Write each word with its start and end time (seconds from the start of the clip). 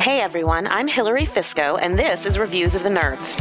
Hey 0.00 0.20
everyone, 0.20 0.68
I'm 0.68 0.86
Hilary 0.86 1.26
Fisco, 1.26 1.76
and 1.82 1.98
this 1.98 2.24
is 2.24 2.38
Reviews 2.38 2.76
of 2.76 2.84
the 2.84 2.88
Nerds. 2.88 3.34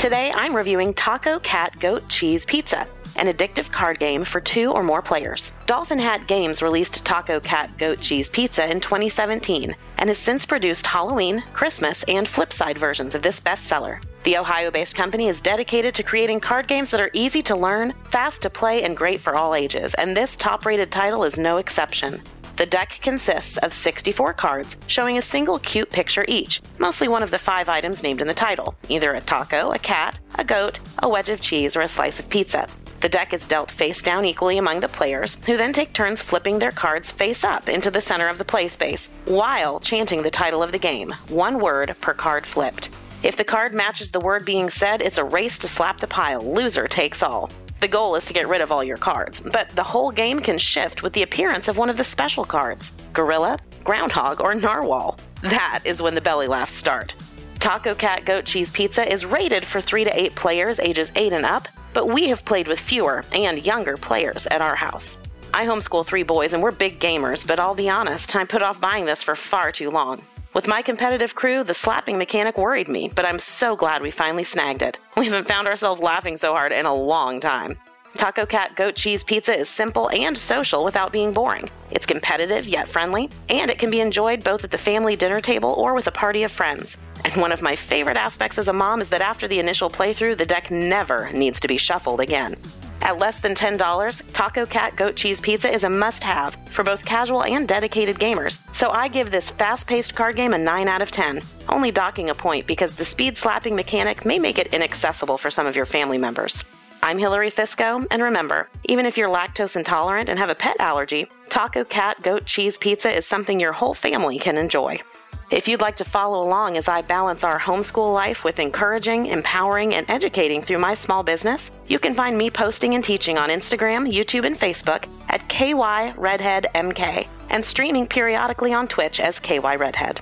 Today 0.00 0.32
I'm 0.34 0.56
reviewing 0.56 0.92
Taco 0.92 1.38
Cat 1.38 1.78
Goat 1.78 2.08
Cheese 2.08 2.44
Pizza, 2.44 2.84
an 3.14 3.28
addictive 3.28 3.70
card 3.70 4.00
game 4.00 4.24
for 4.24 4.40
two 4.40 4.72
or 4.72 4.82
more 4.82 5.02
players. 5.02 5.52
Dolphin 5.66 6.00
Hat 6.00 6.26
Games 6.26 6.62
released 6.62 7.04
Taco 7.06 7.38
Cat 7.38 7.78
Goat 7.78 8.00
Cheese 8.00 8.28
Pizza 8.28 8.68
in 8.68 8.80
2017 8.80 9.76
and 9.98 10.10
has 10.10 10.18
since 10.18 10.44
produced 10.44 10.84
Halloween, 10.84 11.44
Christmas, 11.52 12.02
and 12.08 12.26
Flipside 12.26 12.76
versions 12.76 13.14
of 13.14 13.22
this 13.22 13.40
bestseller. 13.40 14.02
The 14.24 14.36
Ohio 14.36 14.72
based 14.72 14.96
company 14.96 15.28
is 15.28 15.40
dedicated 15.40 15.94
to 15.94 16.02
creating 16.02 16.40
card 16.40 16.66
games 16.66 16.90
that 16.90 17.00
are 17.00 17.10
easy 17.12 17.40
to 17.42 17.54
learn, 17.54 17.94
fast 18.10 18.42
to 18.42 18.50
play, 18.50 18.82
and 18.82 18.96
great 18.96 19.20
for 19.20 19.36
all 19.36 19.54
ages, 19.54 19.94
and 19.94 20.16
this 20.16 20.34
top 20.34 20.66
rated 20.66 20.90
title 20.90 21.22
is 21.22 21.38
no 21.38 21.58
exception. 21.58 22.20
The 22.56 22.64
deck 22.64 22.98
consists 23.02 23.58
of 23.58 23.74
64 23.74 24.32
cards 24.32 24.78
showing 24.86 25.18
a 25.18 25.22
single 25.22 25.58
cute 25.58 25.90
picture 25.90 26.24
each, 26.26 26.62
mostly 26.78 27.06
one 27.06 27.22
of 27.22 27.30
the 27.30 27.38
five 27.38 27.68
items 27.68 28.02
named 28.02 28.22
in 28.22 28.26
the 28.26 28.32
title 28.32 28.74
either 28.88 29.12
a 29.12 29.20
taco, 29.20 29.72
a 29.72 29.78
cat, 29.78 30.18
a 30.36 30.44
goat, 30.44 30.78
a 31.02 31.08
wedge 31.08 31.28
of 31.28 31.42
cheese, 31.42 31.76
or 31.76 31.82
a 31.82 31.88
slice 31.88 32.18
of 32.18 32.30
pizza. 32.30 32.66
The 33.00 33.10
deck 33.10 33.34
is 33.34 33.44
dealt 33.44 33.70
face 33.70 34.00
down 34.00 34.24
equally 34.24 34.56
among 34.56 34.80
the 34.80 34.88
players, 34.88 35.36
who 35.44 35.58
then 35.58 35.74
take 35.74 35.92
turns 35.92 36.22
flipping 36.22 36.58
their 36.58 36.70
cards 36.70 37.12
face 37.12 37.44
up 37.44 37.68
into 37.68 37.90
the 37.90 38.00
center 38.00 38.26
of 38.26 38.38
the 38.38 38.44
play 38.44 38.68
space 38.68 39.10
while 39.26 39.78
chanting 39.78 40.22
the 40.22 40.30
title 40.30 40.62
of 40.62 40.72
the 40.72 40.78
game, 40.78 41.10
one 41.28 41.58
word 41.58 41.94
per 42.00 42.14
card 42.14 42.46
flipped. 42.46 42.88
If 43.22 43.36
the 43.36 43.44
card 43.44 43.74
matches 43.74 44.10
the 44.10 44.20
word 44.20 44.46
being 44.46 44.70
said, 44.70 45.02
it's 45.02 45.18
a 45.18 45.24
race 45.24 45.58
to 45.58 45.68
slap 45.68 46.00
the 46.00 46.06
pile. 46.06 46.42
Loser 46.42 46.88
takes 46.88 47.22
all. 47.22 47.50
The 47.80 47.88
goal 47.88 48.16
is 48.16 48.24
to 48.24 48.32
get 48.32 48.48
rid 48.48 48.62
of 48.62 48.72
all 48.72 48.82
your 48.82 48.96
cards, 48.96 49.40
but 49.40 49.68
the 49.76 49.82
whole 49.82 50.10
game 50.10 50.40
can 50.40 50.56
shift 50.56 51.02
with 51.02 51.12
the 51.12 51.22
appearance 51.22 51.68
of 51.68 51.76
one 51.76 51.90
of 51.90 51.98
the 51.98 52.04
special 52.04 52.44
cards 52.44 52.92
Gorilla, 53.12 53.58
Groundhog, 53.84 54.40
or 54.40 54.54
Narwhal. 54.54 55.18
That 55.42 55.80
is 55.84 56.00
when 56.00 56.14
the 56.14 56.20
belly 56.20 56.46
laughs 56.46 56.72
start. 56.72 57.14
Taco 57.58 57.94
Cat 57.94 58.24
Goat 58.24 58.46
Cheese 58.46 58.70
Pizza 58.70 59.10
is 59.12 59.26
rated 59.26 59.64
for 59.64 59.80
3 59.80 60.04
to 60.04 60.20
8 60.22 60.34
players 60.34 60.78
ages 60.78 61.12
8 61.14 61.32
and 61.32 61.44
up, 61.44 61.68
but 61.92 62.08
we 62.08 62.28
have 62.28 62.44
played 62.44 62.66
with 62.66 62.80
fewer 62.80 63.24
and 63.32 63.64
younger 63.64 63.96
players 63.96 64.46
at 64.46 64.62
our 64.62 64.74
house. 64.74 65.18
I 65.52 65.66
homeschool 65.66 66.04
three 66.04 66.22
boys 66.22 66.52
and 66.52 66.62
we're 66.62 66.70
big 66.70 67.00
gamers, 67.00 67.46
but 67.46 67.58
I'll 67.58 67.74
be 67.74 67.88
honest, 67.88 68.34
I 68.36 68.44
put 68.44 68.62
off 68.62 68.80
buying 68.80 69.04
this 69.04 69.22
for 69.22 69.36
far 69.36 69.72
too 69.72 69.90
long. 69.90 70.22
With 70.56 70.66
my 70.66 70.80
competitive 70.80 71.34
crew, 71.34 71.64
the 71.64 71.74
slapping 71.74 72.16
mechanic 72.16 72.56
worried 72.56 72.88
me, 72.88 73.12
but 73.14 73.26
I'm 73.26 73.38
so 73.38 73.76
glad 73.76 74.00
we 74.00 74.10
finally 74.10 74.42
snagged 74.42 74.80
it. 74.80 74.96
We 75.18 75.26
haven't 75.26 75.46
found 75.46 75.68
ourselves 75.68 76.00
laughing 76.00 76.38
so 76.38 76.54
hard 76.54 76.72
in 76.72 76.86
a 76.86 76.94
long 76.94 77.40
time. 77.40 77.78
Taco 78.16 78.46
Cat 78.46 78.74
Goat 78.74 78.96
Cheese 78.96 79.22
Pizza 79.22 79.54
is 79.54 79.68
simple 79.68 80.08
and 80.08 80.36
social 80.36 80.82
without 80.82 81.12
being 81.12 81.34
boring. 81.34 81.68
It's 81.90 82.06
competitive 82.06 82.66
yet 82.66 82.88
friendly, 82.88 83.28
and 83.50 83.70
it 83.70 83.78
can 83.78 83.90
be 83.90 84.00
enjoyed 84.00 84.42
both 84.42 84.64
at 84.64 84.70
the 84.70 84.78
family 84.78 85.14
dinner 85.14 85.42
table 85.42 85.72
or 85.72 85.92
with 85.92 86.06
a 86.06 86.10
party 86.10 86.42
of 86.42 86.50
friends. 86.50 86.96
And 87.26 87.36
one 87.36 87.52
of 87.52 87.60
my 87.60 87.76
favorite 87.76 88.16
aspects 88.16 88.56
as 88.56 88.68
a 88.68 88.72
mom 88.72 89.02
is 89.02 89.10
that 89.10 89.20
after 89.20 89.46
the 89.46 89.58
initial 89.58 89.90
playthrough, 89.90 90.38
the 90.38 90.46
deck 90.46 90.70
never 90.70 91.30
needs 91.32 91.60
to 91.60 91.68
be 91.68 91.76
shuffled 91.76 92.20
again. 92.20 92.56
At 93.02 93.18
less 93.18 93.40
than 93.40 93.54
$10, 93.54 94.22
Taco 94.32 94.66
Cat 94.66 94.96
Goat 94.96 95.16
Cheese 95.16 95.40
Pizza 95.40 95.72
is 95.72 95.84
a 95.84 95.90
must 95.90 96.22
have 96.24 96.56
for 96.70 96.82
both 96.82 97.04
casual 97.04 97.44
and 97.44 97.68
dedicated 97.68 98.18
gamers. 98.18 98.60
So 98.72 98.90
I 98.90 99.08
give 99.08 99.30
this 99.30 99.50
fast 99.50 99.86
paced 99.86 100.14
card 100.14 100.36
game 100.36 100.54
a 100.54 100.58
9 100.58 100.88
out 100.88 101.02
of 101.02 101.10
10, 101.10 101.42
only 101.68 101.90
docking 101.90 102.30
a 102.30 102.34
point 102.34 102.66
because 102.66 102.94
the 102.94 103.04
speed 103.04 103.36
slapping 103.36 103.76
mechanic 103.76 104.24
may 104.24 104.38
make 104.38 104.58
it 104.58 104.74
inaccessible 104.74 105.38
for 105.38 105.50
some 105.50 105.66
of 105.66 105.76
your 105.76 105.86
family 105.86 106.18
members. 106.18 106.64
I'm 107.02 107.18
Hilary 107.18 107.50
Fisco, 107.50 108.04
and 108.10 108.22
remember, 108.22 108.68
even 108.84 109.06
if 109.06 109.16
you're 109.16 109.28
lactose 109.28 109.76
intolerant 109.76 110.28
and 110.28 110.38
have 110.38 110.50
a 110.50 110.54
pet 110.54 110.76
allergy, 110.80 111.28
Taco 111.50 111.84
Cat 111.84 112.20
Goat 112.22 112.46
Cheese 112.46 112.78
Pizza 112.78 113.14
is 113.14 113.26
something 113.26 113.60
your 113.60 113.72
whole 113.72 113.94
family 113.94 114.38
can 114.38 114.56
enjoy. 114.56 115.00
If 115.48 115.68
you'd 115.68 115.80
like 115.80 115.94
to 115.96 116.04
follow 116.04 116.42
along 116.42 116.76
as 116.76 116.88
I 116.88 117.02
balance 117.02 117.44
our 117.44 117.60
homeschool 117.60 118.12
life 118.12 118.42
with 118.42 118.58
encouraging, 118.58 119.26
empowering, 119.26 119.94
and 119.94 120.04
educating 120.10 120.60
through 120.60 120.78
my 120.78 120.94
small 120.94 121.22
business, 121.22 121.70
you 121.86 122.00
can 122.00 122.14
find 122.14 122.36
me 122.36 122.50
posting 122.50 122.96
and 122.96 123.04
teaching 123.04 123.38
on 123.38 123.48
Instagram, 123.48 124.12
YouTube, 124.12 124.44
and 124.44 124.58
Facebook 124.58 125.06
at 125.28 125.48
KYRedheadMK 125.48 127.28
and 127.50 127.64
streaming 127.64 128.08
periodically 128.08 128.74
on 128.74 128.88
Twitch 128.88 129.20
as 129.20 129.38
KY 129.38 129.76
Redhead. 129.76 130.20